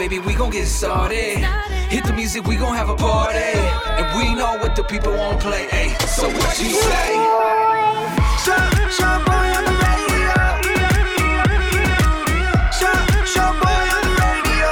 [0.00, 1.36] baby, we gon' get started.
[1.90, 3.36] Hit the music, we gon' have a party.
[3.36, 5.68] And we know what the people won't play.
[5.70, 7.12] Ay, so what you say?
[8.40, 8.56] Show,
[8.96, 10.32] show boy on the radio.
[12.80, 14.68] Show, show boy on the radio.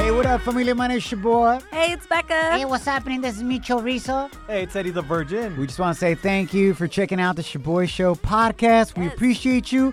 [0.00, 0.74] Hey, what up, familia?
[0.74, 1.58] My name's your boy.
[1.70, 2.52] Hey, it's Becca.
[2.52, 3.20] Hey, what's happening?
[3.20, 4.30] This is Micho Rizzo.
[4.46, 5.58] Hey, it's Eddie the Virgin.
[5.58, 8.96] We just want to say thank you for checking out the Shoboy Show podcast.
[8.96, 9.92] We appreciate you.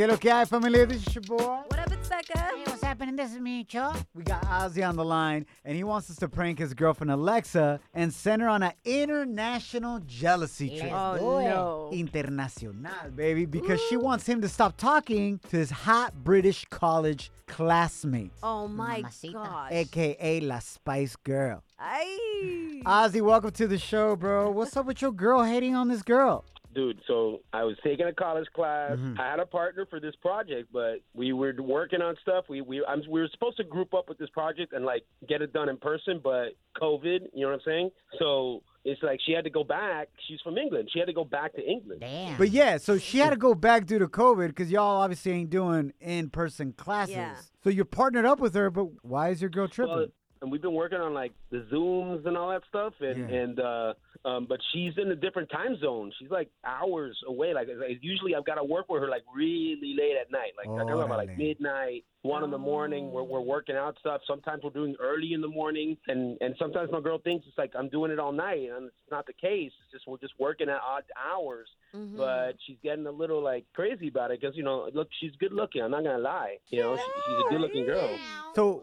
[0.00, 0.86] ¿Qué lo que hay, familia?
[0.86, 1.36] This is your boy.
[1.68, 2.38] What up, it's Becca.
[2.38, 3.16] Hey, what's happening?
[3.16, 3.94] This is Micho.
[4.14, 7.78] We got Ozzy on the line, and he wants us to prank his girlfriend Alexa
[7.92, 10.90] and send her on an international jealousy trip.
[10.90, 11.90] Let's Oh, do no.
[11.92, 18.32] Internacional, baby, because she wants him to stop talking to his hot British college classmate,
[18.42, 19.32] Oh, my Mamacita.
[19.34, 19.70] gosh.
[19.72, 21.62] aka La Spice Girl.
[21.78, 22.80] Ay.
[22.86, 24.50] Ozzy, welcome to the show, bro.
[24.50, 26.46] What's up with your girl hating on this girl?
[26.72, 28.92] Dude, so I was taking a college class.
[28.92, 29.20] Mm-hmm.
[29.20, 32.44] I had a partner for this project, but we were working on stuff.
[32.48, 35.42] We we I'm, we were supposed to group up with this project and like get
[35.42, 37.90] it done in person, but COVID, you know what I'm saying?
[38.20, 40.08] So it's like she had to go back.
[40.28, 40.90] She's from England.
[40.92, 42.00] She had to go back to England.
[42.00, 42.38] Damn.
[42.38, 45.50] But yeah, so she had to go back due to COVID because y'all obviously ain't
[45.50, 47.16] doing in person classes.
[47.16, 47.34] Yeah.
[47.62, 49.94] So you're partnered up with her, but why is your girl tripping?
[49.94, 50.06] Well,
[50.42, 53.36] and we've been working on like the zooms and all that stuff, and Yeah.
[53.36, 56.12] and uh, um, but she's in a different time zone.
[56.18, 57.52] She's like hours away.
[57.54, 60.52] Like, like usually, I've got to work with her like really late at night.
[60.56, 63.10] Like I'm talking about like midnight, one in the morning.
[63.12, 64.22] We're we're working out stuff.
[64.26, 67.72] Sometimes we're doing early in the morning, and and sometimes my girl thinks it's like
[67.78, 69.72] I'm doing it all night, and it's not the case.
[69.82, 71.68] It's just we're just working at odd hours.
[71.94, 72.16] Mhm.
[72.16, 75.52] But she's getting a little like crazy about it because you know, look, she's good
[75.52, 75.82] looking.
[75.82, 76.58] I'm not gonna lie.
[76.68, 78.18] You know, she, she's a good looking girl.
[78.54, 78.82] so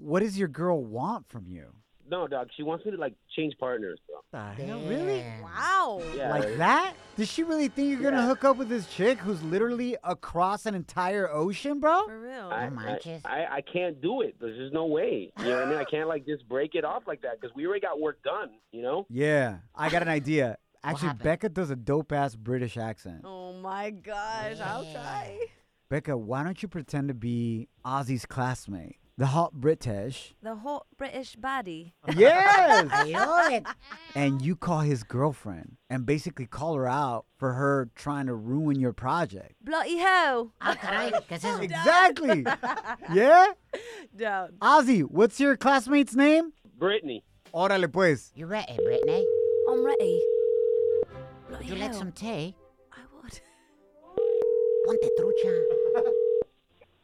[0.00, 1.66] what does your girl want from you?
[2.08, 2.48] No, dog.
[2.56, 4.16] She wants me to like change partners, bro.
[4.32, 5.24] The hell, really?
[5.42, 6.02] Wow.
[6.16, 6.94] Yeah, Like that?
[7.16, 8.26] Does she really think you're gonna Yeah.
[8.26, 12.06] hook up with this chick who's literally across an entire ocean, bro?
[12.06, 12.48] For real.
[12.50, 13.22] I, No I, manches.
[13.24, 14.34] I, I can't do it.
[14.40, 15.32] There's just no way.
[15.38, 15.78] You know what I mean?
[15.78, 18.50] I can't like just break it off like that because we already got work done.
[18.72, 19.06] You know?
[19.08, 20.58] Yeah, I got an idea.
[20.82, 21.24] Actually, happened?
[21.24, 23.20] Becca does a dope ass British accent.
[23.24, 24.58] Oh, my gosh.
[24.60, 25.38] I'll try.
[25.90, 30.34] Becca, why don't you pretend to be Ozzy's classmate, the hot British?
[30.42, 31.92] The hot British baddie.
[32.16, 32.88] Yes!
[32.90, 33.66] I love it.
[34.14, 38.80] and you call his girlfriend and basically call her out for her trying to ruin
[38.80, 39.56] your project.
[39.62, 40.54] Bloody hell.
[40.62, 41.60] Ah, caray, ¿qué es eso?
[41.60, 42.46] Exactly.
[43.12, 43.48] yeah?
[44.16, 44.54] Down.
[44.62, 46.54] Ozzy, what's your classmate's name?
[46.78, 47.22] Brittany.
[47.52, 48.32] Órale pues.
[48.34, 49.26] You ready, Brittany?
[49.68, 50.18] I'm ready.
[51.46, 52.56] Bloody Would you like some tea?
[52.90, 53.38] I would.
[54.86, 55.60] Ponte trucha.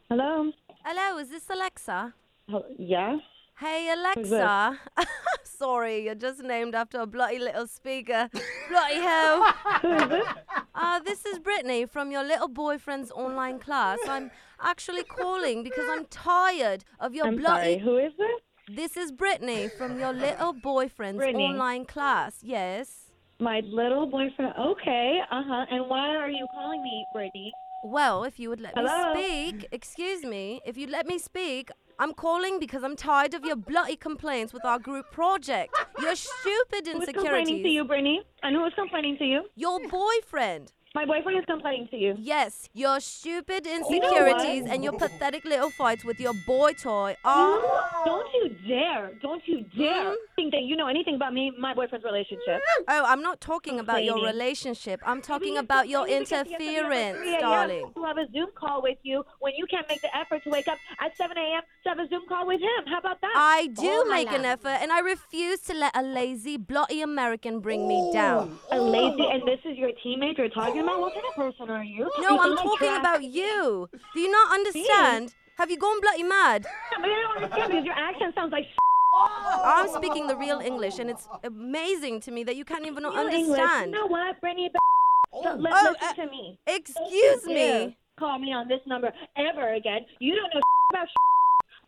[0.09, 0.51] Hello.
[0.89, 2.13] Hello, is this Alexa?
[2.49, 3.17] Hel- Yeah.
[3.59, 4.79] Hey, Alexa.
[5.43, 8.29] Sorry, you're just named after a bloody little speaker.
[8.69, 9.43] bloody hell.
[9.81, 10.27] Who is this?
[10.73, 13.99] Uh, this is Brittany from your little boyfriend's online class.
[14.07, 14.31] I'm
[14.61, 17.73] actually calling because I'm tired of your I'm bloody.
[17.73, 17.77] sorry.
[17.79, 18.39] Who is this?
[18.77, 21.43] This is Brittany from your little boyfriend's Brittany.
[21.47, 22.37] online class.
[22.43, 23.11] Yes.
[23.39, 24.53] My little boyfriend.
[24.57, 25.19] Okay.
[25.31, 25.65] Uh huh.
[25.69, 27.51] And why are you calling me, Brittany?
[27.83, 29.13] Well, if you would let Hello?
[29.13, 33.43] me speak, excuse me, if you'd let me speak, I'm calling because I'm tired of
[33.45, 35.75] your bloody complaints with our group project.
[35.99, 37.05] Your stupid insecurities.
[37.15, 38.21] Who's complaining to you, Brittany?
[38.43, 39.43] And who is complaining to you?
[39.55, 40.73] Your boyfriend.
[40.97, 42.15] My boyfriend is complaining to you.
[42.17, 44.71] Yes, your stupid know insecurities what?
[44.73, 47.59] and your pathetic little fights with your boy toy are.
[48.03, 49.11] Don't you dare!
[49.21, 50.15] Don't you dare Hmm?
[50.35, 52.61] think that you know anything about me, my boyfriend's relationship.
[52.87, 54.39] Oh, I'm not talking about your Complaining.
[54.39, 54.99] relationship.
[55.05, 57.91] I'm talking about your complaining because he has to be up at interference, 3 darling.
[57.95, 60.67] To have a Zoom call with you when you can't make the effort to wake
[60.67, 61.61] up at 7 a.m.
[61.83, 62.81] to have a Zoom call with him.
[62.87, 63.33] How about that?
[63.35, 64.53] I do Oh, make an Lala.
[64.53, 68.57] effort, and I refuse to let a lazy, bloody American bring me down.
[68.71, 72.09] a lazy, and this is your teammate you're talking What kind of person are you?
[72.19, 73.89] No, I'm talking about you.
[74.13, 75.33] Do you not understand?
[75.57, 76.65] Have you gone bloody mad?
[76.91, 78.65] Yeah, but I don't understand because your accent sounds like
[79.65, 83.13] I'm speaking the real English, and it's amazing to me that you can't even real
[83.13, 83.59] English.
[83.59, 83.91] understand.
[83.91, 84.69] You know what, Brittany?
[84.73, 86.59] So, let, Oh, listen uh, to me.
[86.67, 87.97] Excuse you me.
[88.19, 90.05] Call me on this number ever again.
[90.19, 90.61] You don't know
[90.91, 91.07] about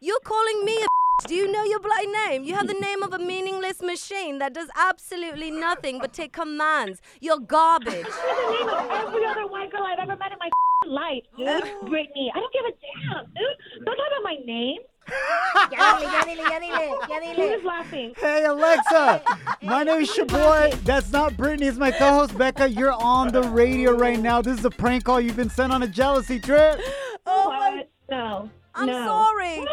[0.02, 0.88] You're calling me a
[1.28, 2.44] Do you know your bloody name?
[2.44, 7.02] You have the name of a meaningless machine that does absolutely nothing but take commands.
[7.20, 8.04] You're garbage.
[8.04, 10.50] That's the name of every other white girl I've ever met in my
[10.88, 11.64] life, dude.
[11.90, 12.32] Brittany.
[12.34, 13.86] I don't give a damn, dude.
[13.86, 14.80] Don't talk about my name.
[15.72, 17.56] Ya dile, ya dile, ya dile, ya dile.
[17.56, 18.14] Who's laughing?
[18.16, 19.24] Hey Alexa,
[19.64, 20.72] my name is Shoboy.
[20.84, 21.66] That's not Brittany.
[21.66, 22.70] It's my co-host Becca.
[22.70, 24.42] You're on the radio right now.
[24.42, 25.20] This is a prank call.
[25.20, 26.80] You've been sent on a jealousy trip.
[27.26, 27.90] Oh my What?
[28.12, 28.50] No.
[28.76, 29.06] I'm no.
[29.06, 29.66] sorry.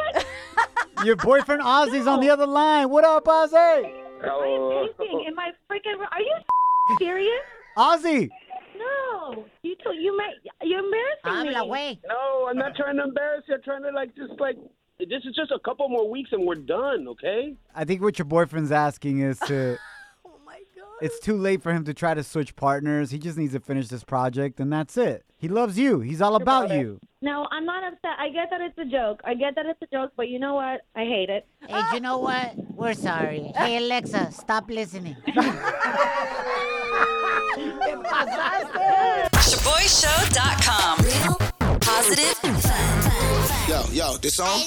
[1.07, 2.91] Your boyfriend Ozzy's on the other line.
[2.91, 3.55] What up, Ozzy?
[3.55, 4.89] I am Oh.
[4.99, 5.99] pacing in my freaking.
[5.99, 6.09] room.
[6.11, 6.35] Are you
[6.99, 7.43] serious?
[7.77, 8.29] Ozzy,
[8.77, 9.45] No.
[9.63, 10.31] You told you met.
[10.63, 12.01] You're embarrassing Habla, me.
[12.03, 12.09] güey.
[12.09, 13.55] No, I'm not trying to embarrass you.
[13.55, 14.57] I'm trying to like just like
[14.99, 17.55] this is just a couple more weeks and we're done, okay?
[17.75, 19.79] I think what your boyfriend's asking is to.
[20.27, 20.87] Oh my god.
[21.03, 23.11] It's too late for him to try to switch partners.
[23.13, 25.25] He just needs to finish this project, and that's it.
[25.39, 26.01] He loves you.
[26.01, 26.99] He's all about you.
[27.21, 28.13] No, I'm not upset.
[28.19, 29.21] I get that it's a joke.
[29.25, 30.83] I get that it's a joke, but you know what?
[30.95, 31.47] I hate it.
[31.69, 32.55] Hey, you know what?
[32.75, 33.53] We're sorry.
[33.55, 35.17] Hey, Alexa, stop listening.
[39.47, 40.99] ShoboyShow.com.
[41.05, 43.69] Real, positive, fun.
[43.69, 44.61] Yo, yo, this song?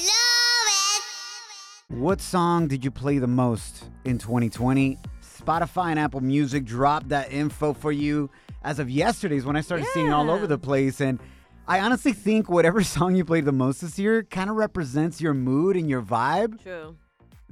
[1.88, 4.98] What song did you play the most in 2020?
[5.22, 8.30] Spotify and Apple Music dropped that info for you
[8.62, 11.00] as of yesterday's when I started seeing it all over the place.
[11.00, 11.18] And
[11.66, 15.34] I honestly think whatever song you played the most this year kind of represents your
[15.34, 16.96] mood and your vibe True.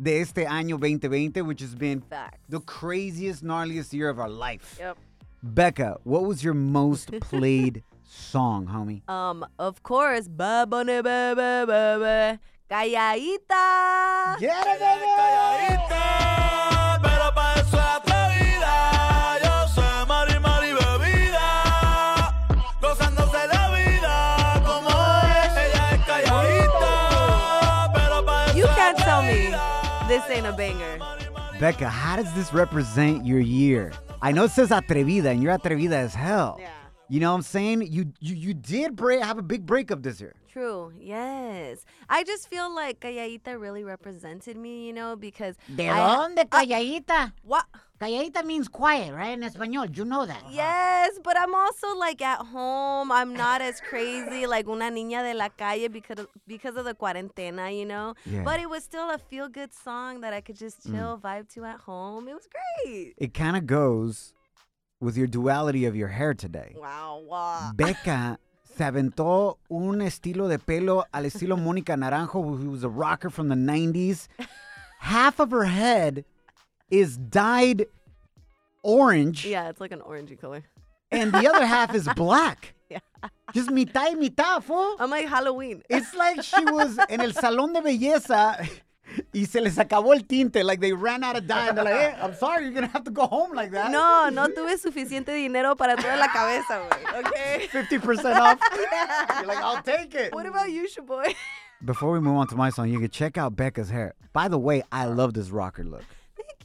[0.00, 2.38] de este año 2020, which has been Facts.
[2.49, 4.76] the craziest, gnarliest year of our life.
[4.78, 4.99] Yep.
[5.43, 9.08] Becca, what was your most played song, homie?
[9.08, 12.38] Um, of course, ba bunny ba ba ba ba.
[12.69, 14.37] Calladita.
[30.28, 30.98] This ain't a banger.
[31.58, 33.92] Becca, how does this represent your year?
[34.20, 36.58] I know it says atrevida, and you're atrevida as hell.
[36.60, 36.70] Yeah.
[37.08, 37.82] You know what I'm saying?
[37.82, 40.34] You you, you did break, have a big breakup this year.
[40.52, 40.92] True.
[40.98, 41.84] Yes.
[42.08, 47.32] I just feel like Calladita really represented me, you know, because ¿De I- dónde, calladita?
[47.44, 47.64] What?
[48.00, 49.37] Calladita means quiet, right?
[49.37, 50.43] In español, you know that.
[50.53, 53.11] Yes, but I'm also like at home.
[53.11, 56.95] I'm not as crazy like una niña de la calle because of, because of the
[56.95, 58.15] cuarentena, you know.
[58.25, 58.45] Yeah.
[58.45, 60.93] But it was still a feel good song that I could just mm.
[60.93, 62.29] chill, vibe to at home.
[62.29, 63.15] It was great.
[63.19, 64.33] It kind of goes
[65.00, 66.75] with your duality of your hair today.
[66.77, 67.73] Wow, wow.
[67.75, 68.39] Becca
[68.77, 73.49] se aventó un estilo de pelo al estilo Mónica Naranjo, who was a rocker from
[73.49, 74.29] the 90s.
[75.00, 76.25] Half of her head
[76.90, 77.87] is dyed
[78.82, 80.64] orange, Yeah, it's like an orangey color.
[81.11, 82.75] and the other half is black.
[82.88, 82.99] Yeah.
[83.52, 84.96] Just mitad y mitad, fool.
[84.99, 85.82] I'm like Halloween.
[85.90, 88.56] It's like she was in el salón de belleza
[89.35, 90.64] y se les acabó el tinte.
[90.64, 91.69] Like they ran out of dye.
[91.69, 93.90] And they're like, hey, I'm sorry, you're going to have to go home like that.
[93.90, 97.25] No, no tuve suficiente dinero para toda la cabeza, güey.
[97.26, 97.69] Okay.
[97.70, 98.58] 50% off.
[99.38, 100.35] You're like, I'll take it.
[100.35, 101.35] What about you, Shoboy?
[101.85, 104.14] Before we move on to my song, you can check out Becca's hair.
[104.32, 106.05] By the way, I love this rocker look.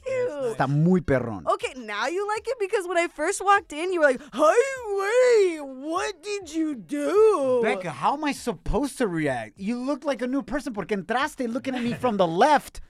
[0.06, 1.46] Está muy perrón.
[1.46, 4.54] Okay, now you like it because when I first walked in, you were like, "Hey,
[4.86, 9.58] wait, what did you do?" Becca, how am I supposed to react?
[9.58, 12.80] You look like a new person porque entraste looking at me from the left.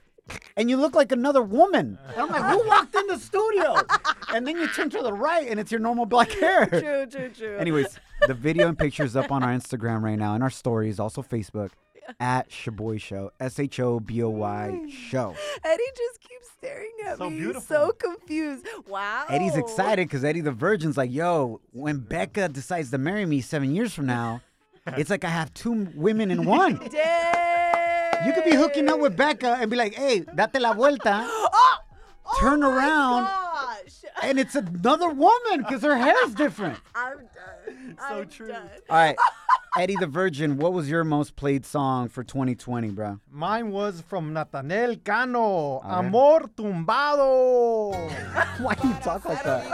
[0.57, 1.99] And you look like another woman.
[2.09, 3.77] And I'm like, who walked in the studio?
[4.33, 6.65] And then you turn to the right and it's your normal black hair.
[6.67, 7.57] True, true, true.
[7.59, 11.23] Anyways, the video and pictures up on our Instagram right now and our stories, also
[11.23, 11.73] Facebook,
[12.21, 15.35] at Shoboy Show, S H O B O Y Show.
[15.65, 17.63] Eddie just keeps staring at So me, beautiful.
[17.63, 18.67] so confused.
[18.89, 19.25] Wow.
[19.29, 23.75] Eddie's excited because Eddie the Virgin's like, yo, when Becca decides to marry me seven
[23.75, 24.41] years from now,
[24.87, 26.77] it's like I have two women in one.
[26.91, 28.27] Dang.
[28.27, 31.77] You could be hooking up with Becca and be like, hey, date la vuelta, Oh,
[32.27, 33.27] oh turn my around,
[33.85, 34.05] Gosh.
[34.23, 36.79] and it's another woman because her hair is different.
[36.95, 37.97] I'm done.
[37.99, 38.49] So I'm true.
[38.49, 38.69] Done.
[38.91, 39.17] All right,
[39.79, 43.21] Eddie the Virgin, what was your most played song for 2020, bro?
[43.31, 45.81] Mine was from Natanael Cano.
[45.81, 45.89] ver.
[45.89, 47.93] Amor tumbado.
[48.61, 49.65] Why do you talk like that?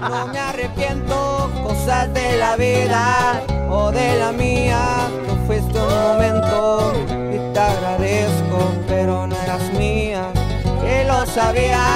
[0.00, 4.80] No me arrepiento, cosas de la vida o de la mía.
[5.28, 6.92] Tú fuiste un momento
[7.32, 10.32] y te agradezco, pero no eras mía.
[10.82, 11.95] Que lo sabías,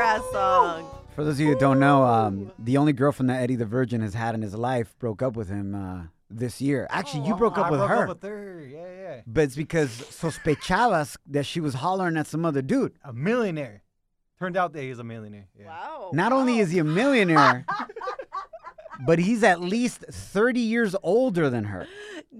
[0.00, 0.86] ass song.
[1.14, 4.00] For those of you who don't know, um, the only girlfriend that Eddie the Virgin
[4.00, 6.86] has had in his life broke up with him uh, this year.
[6.90, 8.02] Actually, you broke up I with broke her.
[8.04, 8.66] Up with her.
[8.70, 8.78] Yeah,
[9.16, 9.20] yeah.
[9.26, 12.92] But it's because sospechabas that she was hollering at some other dude.
[13.04, 13.82] A millionaire.
[14.38, 15.48] Turned out that he's a millionaire.
[15.58, 15.66] Yeah.
[15.66, 16.10] Wow.
[16.14, 17.66] Not only is he a millionaire,
[19.06, 21.86] but he's at least 30 years older than her.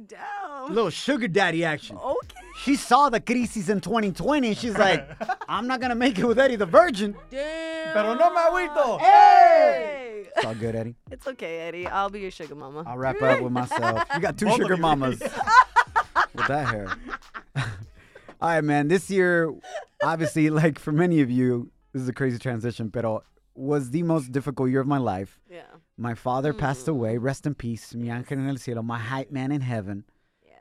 [0.07, 0.73] Damn.
[0.73, 1.97] little sugar daddy action.
[1.97, 2.40] Okay.
[2.63, 5.09] She saw the crisis in 2020 and she's like,
[5.49, 7.17] I'm not gonna make it with Eddie the Virgin.
[7.31, 7.95] Damn.
[7.95, 9.01] Pero no me agüito.
[9.01, 10.27] Hey.
[10.37, 10.95] It's all good, Eddie.
[11.11, 11.87] It's okay, Eddie.
[11.87, 12.85] I'll be your sugar mama.
[12.87, 14.03] I'll wrap up with myself.
[14.15, 15.21] You got two Both sugar mamas
[16.35, 16.89] with that hair.
[17.57, 17.65] all
[18.43, 18.89] right, man.
[18.89, 19.53] This year,
[20.03, 23.23] obviously, like for many of you, this is a crazy transition, pero
[23.55, 25.41] was the most difficult year of my life.
[25.51, 25.63] Yeah.
[25.97, 26.91] My father passed mm.
[26.91, 27.17] away.
[27.17, 27.95] Rest in peace.
[27.95, 30.05] Mi ángel en el cielo, my hype man in heaven.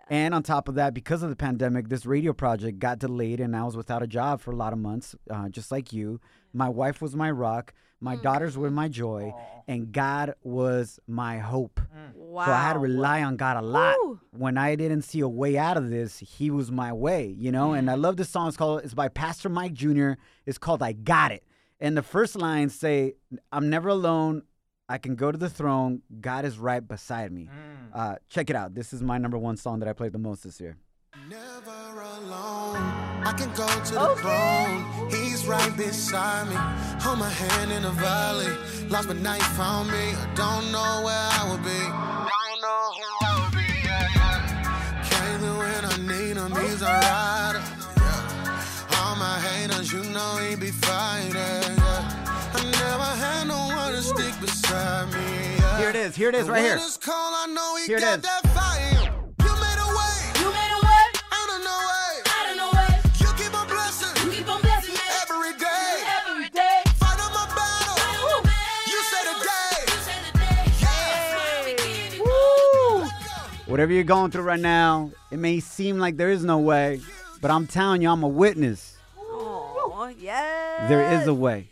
[0.09, 3.55] And on top of that, because of the pandemic, this radio project got delayed, and
[3.55, 6.19] I was without a job for a lot of months, uh, just like you.
[6.51, 7.73] My wife was my rock.
[8.01, 8.21] My mm.
[8.23, 9.33] daughters were my joy,
[9.67, 11.79] and God was my hope.
[12.15, 12.45] Wow.
[12.45, 13.95] So I had to rely on God a lot.
[14.01, 14.19] Woo.
[14.31, 17.73] When I didn't see a way out of this, He was my way, you know.
[17.73, 18.01] And I mm.
[18.01, 18.47] love this song.
[18.47, 18.81] It's called.
[18.83, 20.13] It's by Pastor Mike Jr.
[20.45, 21.43] It's called "I Got It."
[21.79, 23.13] And the first lines say,
[23.51, 24.43] "I'm never alone.
[24.89, 26.01] I can go to the throne.
[26.19, 27.48] God is right beside me."
[27.93, 28.74] Uh, check it out.
[28.75, 30.77] This is my number one song that I played the most this year.
[31.29, 32.77] Never alone.
[33.29, 35.10] I can go to the throne.
[35.10, 36.55] He's right beside me.
[37.03, 38.53] Hold my hand in the valley.
[38.89, 39.98] Lost but now found me.
[39.98, 41.81] I don't know where I would be.
[42.29, 43.67] Don't know who I would be.
[43.86, 45.10] Yeah, yeah.
[45.10, 46.51] Came through when I need him.
[46.62, 47.63] He's a rider.
[47.98, 48.98] Yeah.
[49.01, 50.72] All my haters, you know he be
[54.69, 56.15] Here it is.
[56.15, 56.75] Here it is, right when here.
[56.75, 59.01] it's cold, I know he Here it that fire.
[59.41, 60.17] You made a way.
[60.38, 62.13] You made a way Out of no way.
[62.29, 63.01] out of no way.
[63.19, 64.13] You keep on blessing.
[64.25, 66.03] You keep on blessing Every day.
[66.21, 66.81] every day.
[67.01, 67.97] Fight on my battle.
[68.21, 68.53] Ooh, man.
[68.85, 69.75] You say the day.
[69.89, 70.61] You say the day.
[70.81, 71.65] Yeah.
[71.65, 73.09] We give you
[73.65, 77.01] Whatever you're going through right now, it may seem like there is no way,
[77.41, 78.97] but I'm telling you, I'm a witness.
[79.17, 80.88] Oh, yes.
[80.89, 81.69] There is a way.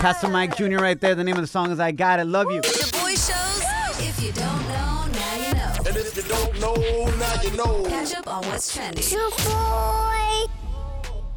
[0.00, 0.78] Pastor Mike Jr.
[0.78, 1.14] right there.
[1.14, 2.24] The name of the song is I Got It.
[2.26, 2.62] Love you.
[2.62, 4.00] The boy shows.
[4.00, 5.74] If you don't know, now you know.
[5.86, 6.74] And if you don't know,
[7.18, 7.84] now you know.
[7.86, 9.04] Catch up on what's trending.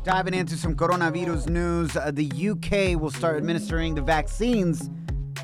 [0.05, 4.89] Diving into some coronavirus news, uh, the UK will start administering the vaccines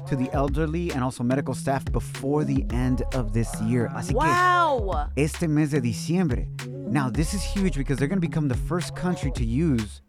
[0.07, 3.89] to the elderly and also medical staff before the end of this year.
[3.95, 5.09] Así que Wow.
[5.17, 6.47] este mes de diciembre.
[6.87, 10.01] Now, this is huge because they're going to become the first country to use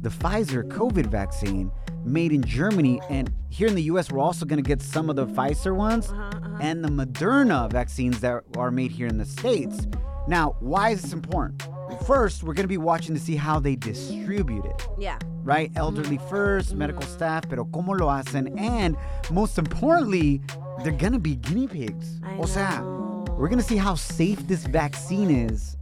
[0.00, 1.70] the Pfizer COVID vaccine
[2.04, 3.00] made in Germany.
[3.08, 6.10] And here in the US, we're also going to get some of the Pfizer ones
[6.10, 6.58] uh-huh, uh-huh.
[6.60, 9.86] and the Moderna vaccines that are made here in the States.
[10.26, 11.66] Now, why is this important?
[12.06, 15.18] First, we're going to be watching to see how they distribute it Yeah.
[15.42, 15.70] right?
[15.76, 16.78] Elderly first, mm-hmm.
[16.78, 18.58] medical staff, pero cómo lo hacen?
[18.58, 18.96] And
[19.30, 20.40] most importantly,
[20.82, 22.20] they're gonna be guinea pigs.
[22.24, 23.24] I o sea, know.
[23.38, 25.76] we're gonna see how safe this vaccine is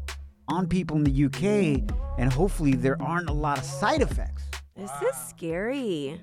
[0.48, 1.82] on people in the UK,
[2.18, 4.44] and hopefully there aren't a lot of side effects.
[4.76, 6.20] This is scary.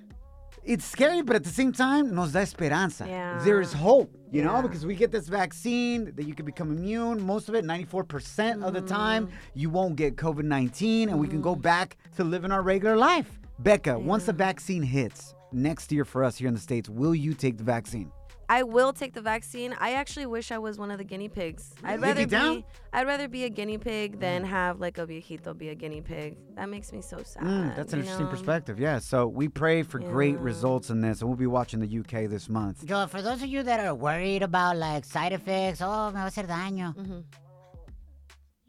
[0.64, 3.06] It's scary, but at the same time, nos da esperanza.
[3.08, 3.40] Yeah.
[3.44, 7.22] There is hope, you know, because we get this vaccine that you can become immune.
[7.22, 9.32] Most of it, 94% of the time, Mm.
[9.54, 13.40] you won't get COVID 19, and we can go back to living our regular life.
[13.60, 17.34] Becca, once the vaccine hits next year for us here in the States, will you
[17.34, 18.12] take the vaccine?
[18.50, 19.76] I will take the vaccine.
[19.80, 21.72] I actually wish I was one of the guinea pigs.
[21.84, 22.64] I'd rather be down?
[22.92, 26.36] I'd rather be a guinea pig than have like a viejito be a guinea pig.
[26.56, 27.44] That makes me so sad.
[27.44, 28.32] Mm, that's an interesting know?
[28.32, 28.80] perspective.
[28.80, 28.98] Yeah.
[28.98, 32.50] So we pray for great results in this, and we'll be watching the UK this
[32.50, 32.90] month.
[32.90, 36.26] Yo, for those of you that are worried about like side effects, oh, me va
[36.26, 37.24] a hacer daño.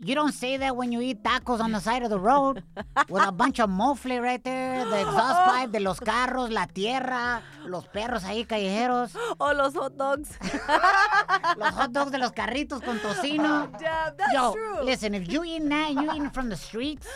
[0.03, 2.63] You don't say that when you eat tacos on the side of the road
[3.11, 7.43] with a bunch of mofle right there, the exhaust pipe de los carros, la tierra,
[7.67, 10.39] los perros ahí callejeros, Oh, los hot dogs.
[11.59, 13.69] los hot dogs de los carritos con tocino.
[13.79, 14.83] Damn, that's Yo, true.
[14.85, 17.07] listen, if you eating that, you eating from the streets,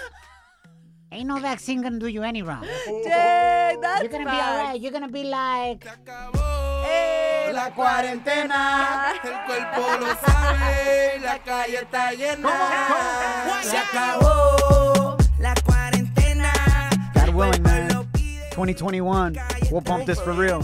[1.11, 2.67] ain't no vaccine gonna do you any wrong.
[3.05, 4.59] Dang, that's You're gonna be facts.
[4.59, 4.81] alright.
[4.81, 5.87] You're gonna be like,
[6.85, 9.13] Hey, La cuarentena.
[9.23, 12.51] El cuerpo lo sabe, la calle está llena.
[13.63, 16.53] Se acabó la cuarentena.
[17.15, 17.89] God willing, man.
[18.51, 19.37] 2021.
[19.71, 20.63] We'll bump this for real.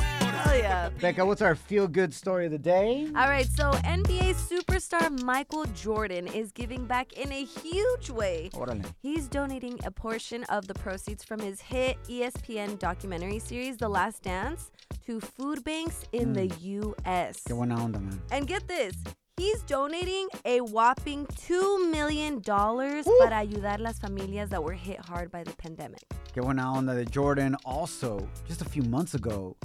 [0.50, 0.88] hell yeah.
[1.00, 3.06] Becca, what's our feel good story of the day?
[3.16, 8.50] All right, so NBA superstar Michael Jordan is giving back in a huge way.
[8.52, 8.84] Órale.
[9.00, 14.22] He's donating a portion of the proceeds from his hit ESPN documentary series, The Last
[14.22, 14.70] Dance,
[15.06, 16.62] to food banks in the mm.
[16.62, 17.42] U.S.
[17.46, 18.20] Qué buena onda, man.
[18.30, 18.94] And get this.
[19.36, 25.42] He's donating a whopping $2 million para ayudar las familias that were hit hard by
[25.42, 26.02] the pandemic.
[26.34, 27.56] Qué buena onda de Jordan.
[27.64, 29.56] Also, just a few months ago,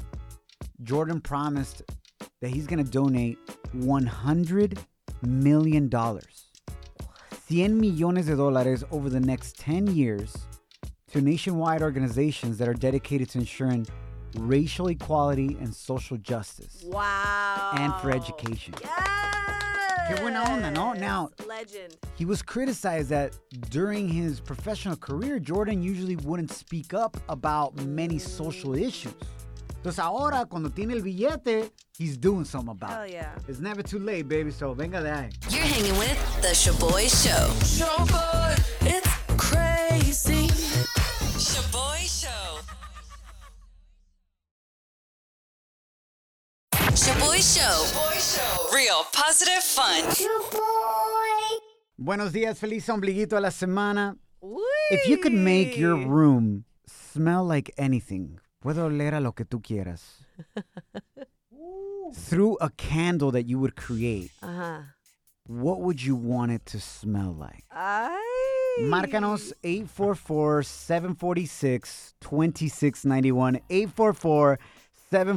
[0.84, 1.82] Jordan promised
[2.42, 3.38] that he's going to donate
[3.76, 4.78] $100
[5.22, 5.90] million.
[5.90, 10.38] 100 millones de dólares over the next 10 years
[11.12, 13.86] to nationwide organizations that are dedicated to ensuring
[14.40, 17.72] racial equality and social justice Wow.
[17.76, 18.74] and for education.
[18.82, 18.92] Yes.
[20.08, 20.94] Qué buena onda, no?
[20.94, 21.98] Now, Legend.
[22.16, 23.32] he was criticized that
[23.72, 29.14] during his professional career, Jordan usually wouldn't speak up about many social issues.
[29.82, 33.12] Entonces ahora, cuando tiene el billete, he's doing something about Hell it.
[33.14, 33.34] yeah.
[33.48, 35.32] It's never too late, baby, so venga de ahí.
[35.52, 37.50] You're hanging with The Shoboy Show.
[37.64, 40.50] Shoboy, it's crazy.
[47.40, 48.76] Shoboy Show.
[48.76, 50.04] Real positive fun.
[51.98, 54.16] Buenos días, feliz ombliguito a la semana.
[54.92, 59.62] If you could make your room smell like anything, puedo oler a lo que tú
[59.62, 60.02] quieras.
[62.14, 64.82] Through a candle that you would create, Uh-huh.
[65.48, 67.66] what would you want it to smell like?
[67.72, 68.16] Ay.
[68.82, 69.54] Márcanos
[75.12, 75.36] 844-746-2691.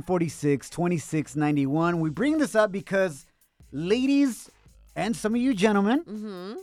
[0.69, 1.99] 844-746-2691.
[2.01, 3.27] We bring this up because
[3.73, 4.51] ladies
[4.97, 6.55] and some of you gentlemen, Mm-hmm.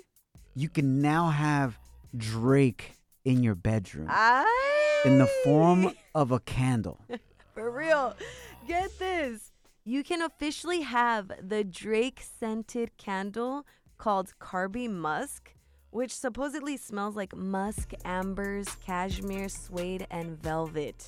[0.55, 1.77] you can now have
[2.15, 2.93] Drake
[3.25, 5.01] in your bedroom Ay.
[5.05, 6.99] in the form of a candle.
[7.53, 8.15] For real.
[8.67, 9.51] Get this.
[9.85, 13.65] You can officially have the Drake scented candle
[13.97, 15.53] called Carby Musk,
[15.91, 21.07] which supposedly smells like musk, ambers, cashmere, suede, and velvet.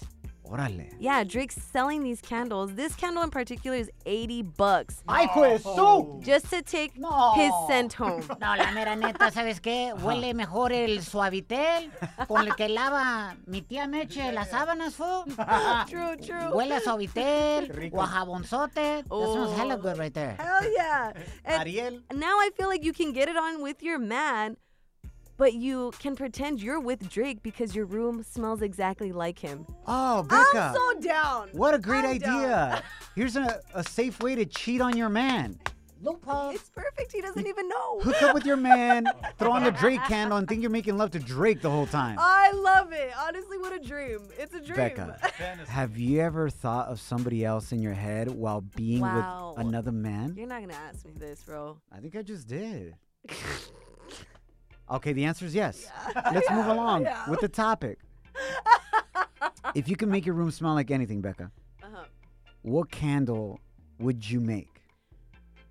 [0.50, 0.90] Órale.
[1.00, 2.74] Yeah, Drake's selling these candles.
[2.76, 5.04] This candle in particular is 80 bucks.
[5.08, 6.22] ¡Ay, pues tú!
[6.24, 6.94] Just to take
[7.36, 8.24] his scent home.
[8.40, 9.94] No, la mera neta, ¿sabes qué?
[9.94, 11.92] Huele mejor el suavitel
[12.28, 15.26] con el que lava mi tía Meche las sábanas, fo.
[15.90, 16.52] True, true.
[16.54, 19.04] Huele a suavitel o a jabonzote.
[19.04, 20.36] That smells hella good right there.
[20.40, 21.14] Hell yeah.
[21.44, 22.02] And Ariel.
[22.14, 24.58] Now I feel like you can get it on with your man,
[25.38, 29.66] but you can pretend you're with Drake because your room smells exactly like him.
[29.86, 30.60] Oh, Becca.
[30.60, 31.50] I'm so down.
[31.52, 32.84] What a great I'm idea.
[33.16, 35.60] Here's a, a safe way to cheat on your man.
[36.02, 36.52] Loophole.
[36.52, 37.12] It's perfect.
[37.12, 38.00] He doesn't even know.
[38.02, 39.08] Hook up with your man,
[39.40, 42.18] throw on the Drake candle, and think you're making love to Drake the whole time.
[42.20, 43.12] I love it.
[43.20, 44.20] Honestly, what a dream.
[44.38, 44.76] It's a dream.
[44.76, 45.18] Becca,
[45.68, 49.56] have you ever thought of somebody else in your head while being Wow.
[49.58, 50.36] with another man?
[50.38, 51.78] You're not going to ask me this, bro.
[51.92, 52.96] I think I just did.
[54.92, 55.88] Okay, the answer is yes.
[56.34, 58.00] Let's move along with the topic.
[59.76, 61.52] if you can make your room smell like anything, Becca,
[61.84, 62.04] Uh-huh.
[62.62, 63.60] what candle
[64.00, 64.82] would you make?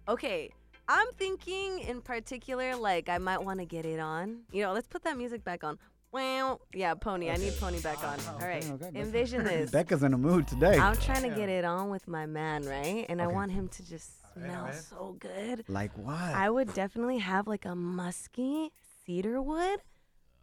[0.09, 0.50] Okay.
[0.88, 4.42] I'm thinking in particular, like, I might want to get it on.
[4.52, 5.79] You know, let's put that music back on.
[6.12, 6.61] Wow.
[6.72, 7.29] Yeah, Pony.
[7.29, 8.18] I need Pony back on.
[8.35, 8.64] All right.
[8.94, 9.70] Envision this.
[9.72, 10.79] Becca's in a mood today.
[10.79, 13.05] I'm trying to get it on with my man, right?
[13.09, 15.64] And I want him to just smell so good.
[15.68, 16.14] Like what?
[16.14, 18.70] I would definitely have like a musky
[19.07, 19.79] cedar wood,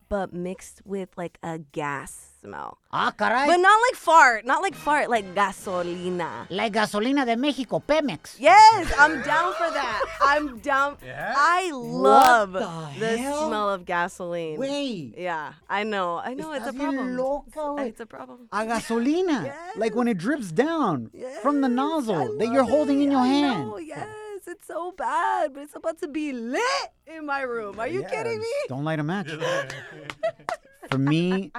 [0.09, 2.77] but mixed with like a gas smell.
[2.91, 3.45] Ah, caray.
[3.47, 6.45] But not like fart, not like fart, like gasolina.
[6.49, 8.35] Like gasolina de México, Pemex.
[8.39, 10.01] Yes, I'm down for that.
[10.21, 10.97] I'm down.
[11.05, 11.33] Yeah?
[11.35, 14.59] I love the the, smell of gasoline.
[14.59, 15.15] Wait.
[15.17, 16.17] Yeah, I know.
[16.23, 17.17] I know it's a Estás bien problem.
[17.17, 17.87] loca, güey.
[17.89, 18.47] It's a problem.
[18.51, 19.53] A gasolina.
[19.75, 21.09] Like when it drips down
[21.41, 23.67] from the nozzle that you're holding in your I hand.
[23.69, 24.07] know, yes,
[24.47, 26.61] it's so bad, but it's about to be lit
[27.07, 27.79] in my room.
[27.79, 28.47] Are you kidding me?
[28.67, 29.29] Don't light a match.
[30.91, 31.51] For me,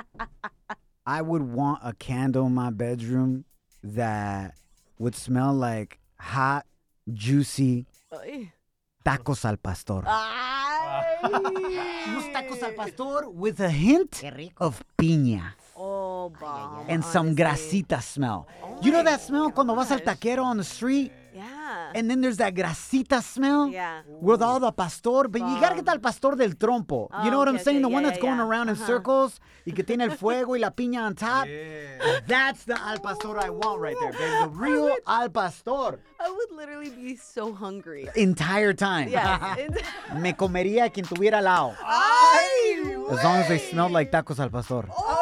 [1.07, 3.45] I would want a candle in my bedroom
[3.83, 4.55] that
[4.99, 6.67] would smell like hot,
[7.13, 7.87] juicy
[9.05, 10.03] tacos al pastor.
[10.07, 11.19] Ay.
[12.09, 14.23] Unos tacos al pastor with a hint
[14.59, 16.87] of piña Oh, bomb.
[16.89, 17.83] and some honestly.
[17.83, 18.47] grasita smell.
[18.83, 21.13] You know that smell cuando vas al taquero on the street?
[21.35, 21.91] Yeah.
[21.95, 24.03] And then there's that grasita smell Yeah.
[24.21, 27.09] with all the pastor, but you gotta get al pastor del trompo.
[27.25, 27.79] You know Oh, what I'm saying?
[27.79, 27.83] okay.
[27.83, 28.45] The one that's yeah, going yeah.
[28.47, 28.87] around in Uh-huh.
[28.87, 31.47] circles y que tiene el fuego y la piña on top.
[32.29, 34.31] That's the al pastor I want right there, baby.
[34.43, 35.99] The real al pastor.
[36.21, 38.09] I would literally be so hungry.
[38.15, 39.09] Entire time.
[39.09, 39.69] Yes.
[40.21, 41.75] Me comería quien tuviera al lado.
[41.85, 44.87] Ay, As long as they smelled like tacos al pastor.
[44.89, 45.14] Oh my god.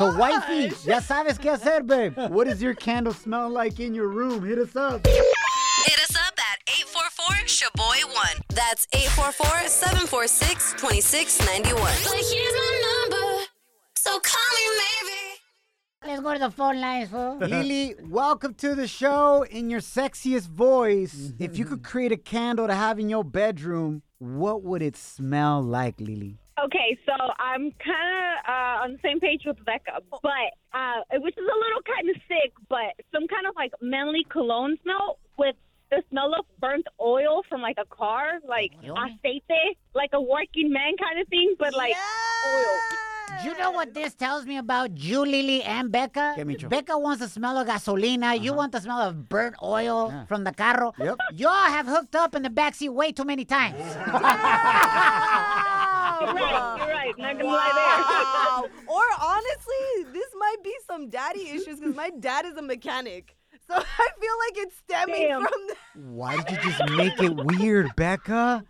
[0.00, 2.16] So, oh, wifey, ya sabes qué hacer, babe.
[2.30, 4.42] What does your candle smell like in your room?
[4.42, 5.06] Hit us up.
[5.06, 8.40] Hit us up at 844-SHOBOY1.
[8.48, 11.74] That's 844-746-2691.
[11.74, 13.44] But here's my number,
[13.94, 15.20] so call me maybe.
[16.06, 17.36] Let's go to the phone lines, fool.
[17.36, 21.34] Lily, welcome to the show in your sexiest voice.
[21.38, 25.62] If you could create a candle to have in your bedroom, what would it smell
[25.62, 26.38] like, Lily?
[26.64, 31.36] Okay, so I'm kind of uh, on the same page with Becca, but uh, which
[31.36, 35.56] is a little kind of sick, but some kind of like manly cologne smell with
[35.90, 40.96] the smell of burnt oil from like a car, like aceite, like a working man
[40.98, 41.94] kind of thing, but like
[42.54, 42.78] oil.
[43.44, 46.34] You know what what this tells me about you, Lily, and Becca?
[46.36, 46.68] ¿Qué, Micho?
[46.68, 48.38] Becca wants the smell of gasolina.
[48.38, 50.26] You want the smell of burnt oil Yeah.
[50.26, 50.92] from the carro.
[50.98, 51.16] Yep.
[51.36, 53.80] Y'all have hooked up in the backseat way too many times.
[56.20, 56.76] You're right.
[56.78, 57.18] You're right.
[57.18, 58.68] Not gonna lie Wow.
[58.86, 63.36] or honestly, this might be some daddy issues because my dad is a mechanic.
[63.66, 65.42] So I feel like it's stemming Damn.
[65.42, 65.74] from the
[66.10, 68.64] Why did you just make it weird, Becca?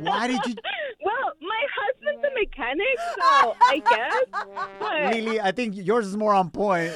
[0.00, 0.85] Why did you, there.
[1.06, 4.24] Well, my husband's a mechanic, so I guess.
[4.80, 5.40] But Lily?
[5.40, 6.92] I think yours is more on point.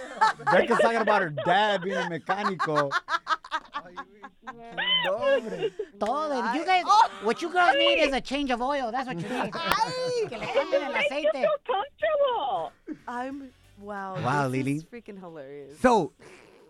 [0.50, 2.90] Becca's talking about her dad being a mecánico.
[5.04, 5.70] No, hombre.
[5.98, 6.54] Todo.
[6.54, 7.10] You guys, oh.
[7.22, 8.90] what you girls need is a change of oil.
[8.90, 9.52] That's what you need.
[9.52, 11.32] que le cambien el make you aceite.
[11.32, 12.72] feel comfortable.
[13.06, 14.16] I'm wow.
[14.22, 14.76] Wow, this Lily.
[14.76, 15.78] is freaking hilarious.
[15.80, 16.12] So,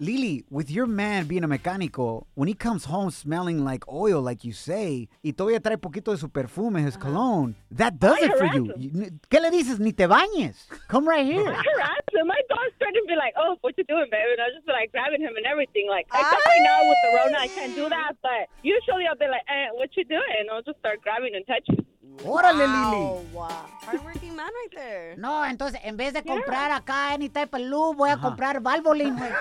[0.00, 4.44] Lily, with your man being a mecánico, when he comes home smelling like oil, like
[4.44, 8.38] you say, y todavía trae poquito de su perfume, his cologne, that does I it
[8.38, 8.72] for you.
[8.78, 9.78] You- ¿Qué le dices?
[9.78, 10.66] Ni te bañes.
[10.88, 11.46] Come right here.
[11.46, 12.26] I harass him.
[12.26, 14.66] My dog's starting to be like, "Oh, what you doing, baby?" And I was just
[14.66, 15.86] be like grabbing him and everything.
[15.88, 18.16] Like, except right now with the Rona, I can't do that.
[18.22, 21.46] But usually I'll be like, eh, "What you doing?" And I'll just start grabbing and
[21.46, 21.84] touching.
[22.24, 23.26] Órale, wow, Lily.
[23.32, 23.48] wow.
[23.82, 25.16] Hardworking man right there.
[25.16, 29.16] No, entonces en vez de comprar acá any type of lube, voy a comprar Valvoline,
[29.18, 29.30] güey.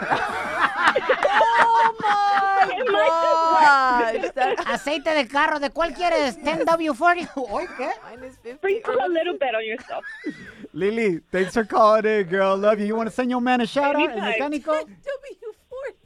[2.62, 4.66] Oh my gosh.
[4.68, 6.38] Aceite de carro, ¿de cuál quieres?
[6.42, 7.30] 10W40.
[7.50, 7.92] ¿Hoy qué?
[8.10, 8.58] minus 50.
[8.58, 10.04] Sprinkle a little bit on yourself.
[10.74, 12.58] Lily, thanks for calling in, girl.
[12.58, 12.86] Love you.
[12.88, 14.74] You want to send your man a shout out, el mecánico?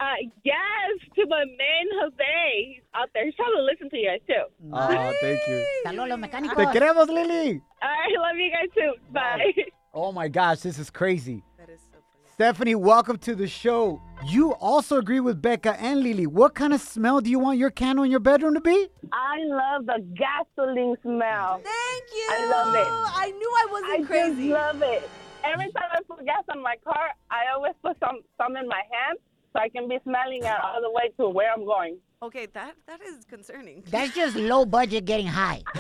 [0.04, 0.14] W4.
[0.14, 2.66] Uh, yes, to my man Jose.
[2.68, 3.26] He's out there.
[3.26, 4.44] He's probably listening to you guys too.
[4.74, 5.66] Oh, thank you.
[5.86, 7.62] Saludos, los Te queremos, Lily.
[7.82, 8.94] All right, love you guys too.
[9.12, 9.54] Bye.
[9.96, 11.44] Oh my gosh, this is crazy.
[11.60, 12.34] That is so funny.
[12.34, 14.02] Stephanie, welcome to the show.
[14.26, 16.26] You also agree with Becca and Lily.
[16.26, 18.88] What kind of smell do you want your candle in your bedroom to be?
[19.12, 21.62] I love the gasoline smell.
[21.64, 22.28] Thank you.
[22.32, 22.88] I love it.
[22.90, 24.48] I knew I wasn't I crazy.
[24.50, 25.08] just love it.
[25.44, 28.82] Every time I put gas on my car, I always put some some in my
[28.90, 29.20] hand
[29.54, 31.98] so I can be smelling it all the way to where I'm going.
[32.22, 33.84] okay, that that is concerning.
[33.90, 35.62] That's just low budget getting high.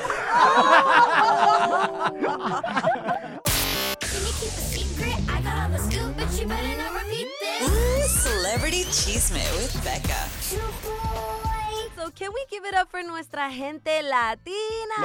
[3.99, 5.15] Can you keep a secret?
[5.29, 7.69] I got all the scoop, but you better not repeat this.
[7.69, 10.21] Ooh, Celebrity Cheesemate with Becca.
[11.95, 14.99] So can we give it up for nuestra gente latina?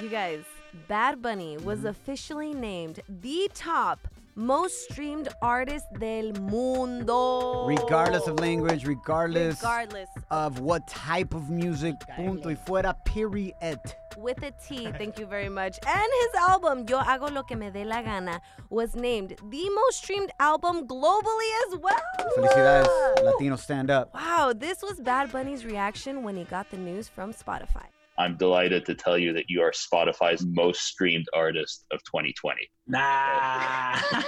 [0.00, 0.44] You guys,
[0.88, 7.66] Bad Bunny was officially named the top most streamed artist del mundo.
[7.66, 10.08] Regardless of language, regardless, Regardless.
[10.30, 13.78] of what type of music, punto y fuera, period.
[14.18, 15.78] with a T, thank you very much.
[15.86, 18.40] And his album, Yo Hago Lo Que Me Dé La Gana,
[18.70, 22.00] was named the most streamed album globally as well.
[22.36, 24.12] Felicidades, Latino stand up.
[24.14, 27.86] Wow, this was Bad Bunny's reaction when he got the news from Spotify.
[28.18, 32.68] I'm delighted to tell you that you are Spotify's most streamed artist of 2020.
[32.86, 33.00] Nah.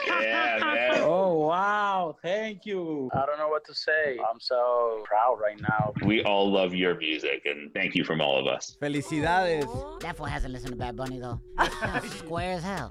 [0.06, 0.90] Yeah, man.
[1.06, 2.16] Oh wow!
[2.22, 3.10] Thank you.
[3.12, 4.16] I don't know what to say.
[4.18, 5.92] I'm so proud right now.
[6.02, 8.76] We all love your music, and thank you from all of us.
[8.80, 10.00] Felicidades.
[10.00, 11.40] That fool hasn't listened to Bad Bunny, though.
[11.58, 12.90] That's square as hell.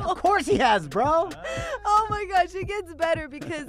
[0.00, 1.30] Of course he has, bro.
[1.86, 3.68] Oh my gosh, it gets better because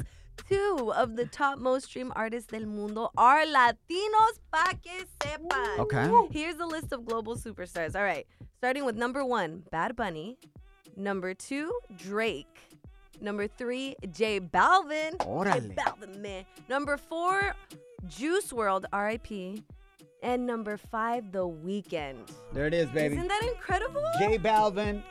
[0.49, 5.79] two of the top most streamed artists del mundo are Latinos, pa que sepan.
[5.79, 6.09] Okay.
[6.31, 7.95] Here's a list of global superstars.
[7.95, 8.25] All right,
[8.57, 10.37] starting with number one, Bad Bunny.
[10.95, 12.47] Number two, Drake.
[13.21, 15.11] Number three, J Balvin.
[15.19, 16.45] J Balvin, man.
[16.69, 17.53] Number four,
[18.07, 19.63] Juice WRLD, R.I.P.
[20.21, 22.29] And number five, The Weeknd.
[22.51, 23.15] There it is, baby.
[23.15, 24.03] Isn't that incredible?
[24.19, 25.01] J Balvin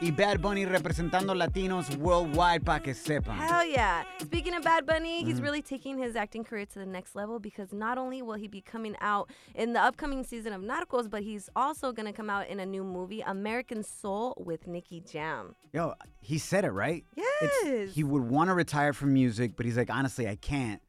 [0.00, 3.36] y Bad Bunny representando latinos worldwide pa que sepan.
[3.38, 4.04] Hell yeah.
[4.20, 5.42] Speaking of Bad Bunny, he's Mhm.
[5.44, 8.60] really taking his acting career to the next level because not only will he be
[8.60, 12.48] coming out in the upcoming season of Narcos, but he's also going to come out
[12.48, 15.54] in a new movie, American Soul, with Nicky Jam.
[15.72, 17.04] Yo, he said it right.
[17.16, 17.94] Yes.
[17.94, 20.80] he would want to retire from music, but he's like, honestly, I can't.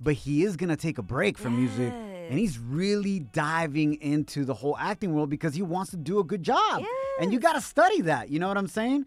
[0.00, 1.92] But he is gonna take a break from music,
[2.28, 6.24] and he's really diving into the whole acting world because he wants to do a
[6.24, 6.82] good job.
[7.20, 8.30] And you gotta study that.
[8.30, 9.06] You know what I'm saying?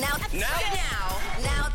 [0.00, 1.72] Now, now, now, now.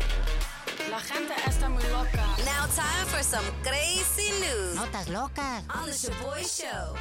[0.90, 2.24] La gente está muy loca.
[2.44, 5.62] Now, time for some crazy news Notas locas.
[5.70, 6.96] on the Shoboy Show.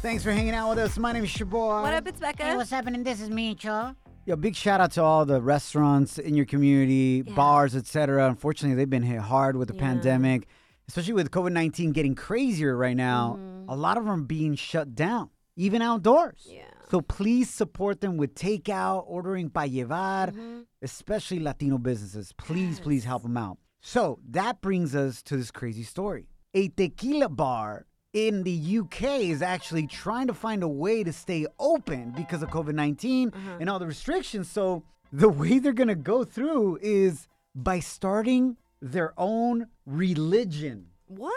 [0.00, 0.98] Thanks for hanging out with us.
[0.98, 1.82] My name is Shoboy.
[1.82, 2.42] What up, it's Becca.
[2.42, 3.02] Hey, what's happening?
[3.04, 3.94] This is Micho.
[4.24, 8.28] Yo, big shout out to all the restaurants in your community, bars, etc.
[8.28, 10.46] Unfortunately, they've been hit hard with the pandemic,
[10.92, 13.38] especially with COVID 19 getting crazier right now.
[13.38, 13.70] Mm-hmm.
[13.70, 16.46] A lot of them are being shut down, even outdoors.
[16.46, 16.64] Yeah.
[16.90, 20.60] So please support them with takeout, ordering pa llevar, mm-hmm.
[20.82, 22.34] especially Latino businesses.
[22.36, 23.56] Please, please help them out.
[23.80, 26.28] So that brings us to this crazy story.
[26.52, 31.46] A tequila bar in the UK is actually trying to find a way to stay
[31.58, 33.56] open because of COVID 19 uh-huh.
[33.60, 34.50] and all the restrictions.
[34.50, 40.88] So the way they're going to go through is by starting their own religion.
[41.06, 41.32] What?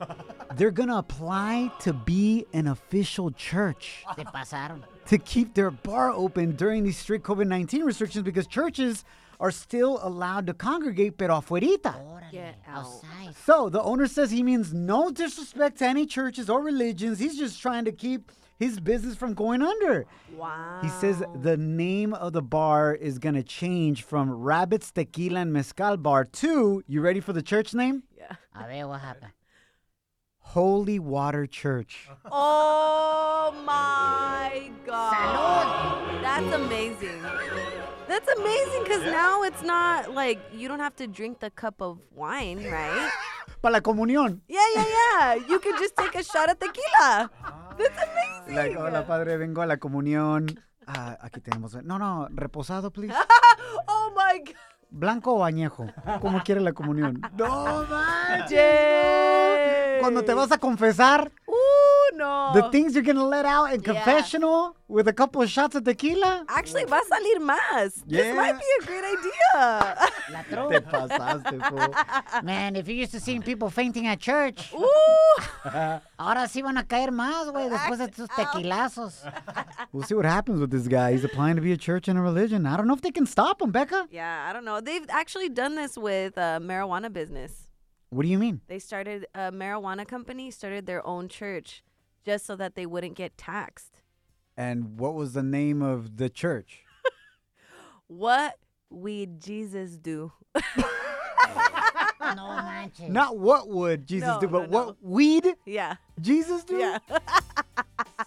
[0.56, 4.82] They're going to apply to be an official church Se pasaron.
[5.06, 9.04] to keep their bar open during these strict COVID 19 restrictions because churches
[9.40, 11.94] are still allowed to congregate, pero afuerita.
[12.30, 12.86] Get out.
[13.44, 17.18] So the owner says he means no disrespect to any churches or religions.
[17.18, 20.06] He's just trying to keep his business from going under.
[20.36, 20.80] Wow.
[20.82, 25.52] He says the name of the bar is going to change from Rabbits Tequila and
[25.52, 28.04] Mezcal Bar to, you ready for the church name?
[28.16, 28.36] Yeah.
[28.54, 29.32] A ver, what happened?
[30.38, 32.08] Holy Water Church.
[32.30, 36.22] Oh my god.
[36.22, 37.22] That's amazing.
[38.06, 41.98] That's amazing because now it's not like you don't have to drink the cup of
[42.14, 43.10] wine, right?
[43.62, 44.40] Para la comunión.
[44.46, 45.34] Yeah, yeah, yeah.
[45.48, 47.30] You could just take a shot of tequila.
[47.42, 47.63] Ah.
[47.78, 48.54] That's amazing.
[48.54, 50.46] Like, hola padre, vengo a la comunión.
[50.86, 51.82] Ah, aquí tenemos.
[51.82, 53.14] No, no, reposado, please.
[53.86, 54.54] oh my god.
[54.90, 55.86] Blanco o añejo.
[56.20, 57.20] Como quiere la comunión.
[57.36, 58.60] No manches.
[60.00, 61.32] Cuando te vas a confesar,
[61.64, 62.50] Uh, no.
[62.54, 63.92] the things you're gonna let out in Yeah.
[63.92, 66.44] confessional with a couple of shots of tequila.
[66.48, 68.02] Actually, va a salir más.
[68.06, 69.96] This might be a great idea.
[70.32, 71.94] La Te pasaste, fool.
[72.44, 75.40] Man, if you're used to seeing people fainting at church, Ooh.
[76.18, 79.24] ahora sí van a caer más, güey, después de tus tequilazos.
[79.92, 81.12] We'll see what happens with this guy.
[81.12, 82.66] He's applying to be a church and a religion.
[82.66, 84.08] I don't know if they can stop him, Becca.
[84.10, 84.80] Yeah, I don't know.
[84.80, 87.63] They've actually done this with uh, marijuana business.
[88.10, 88.60] What do you mean?
[88.68, 91.82] They started a marijuana company, started their own church,
[92.24, 94.00] just so that they wouldn't get taxed.
[94.56, 96.80] And what was the name of the church?
[98.06, 98.58] What
[98.90, 100.30] would Jesus do?
[102.36, 103.08] No manches.
[103.08, 105.96] Not what would Jesus No, do, but no, what weed Yeah.
[106.20, 106.76] Jesus do?
[106.76, 106.98] Yeah.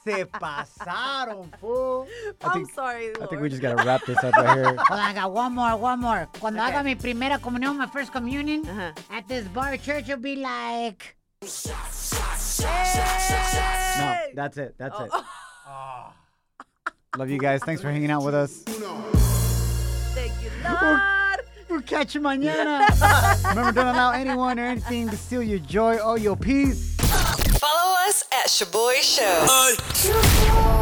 [0.08, 2.08] Se pasaron, fool.
[2.42, 3.12] I I'm think, sorry.
[3.22, 4.66] I think we just gotta wrap this up right here.
[4.76, 6.28] Hold on, I got one more, one more.
[6.40, 6.72] Cuando Okay.
[6.72, 8.92] haga mi primera comunión, my first communion, Uh-huh.
[9.12, 11.16] at this bar church, it'll be like,
[14.00, 14.76] No, that's it.
[14.78, 15.10] That's it.
[15.14, 16.14] Oh.
[17.18, 17.62] Love you guys.
[17.64, 18.64] Thanks for hanging out with us.
[20.16, 21.02] Thank you, Lord.
[21.70, 22.88] We'll catch you mañana.
[23.50, 26.97] Remember, don't allow anyone or anything to steal your joy or your peace.
[27.60, 30.77] Follow us at Shoboy Show.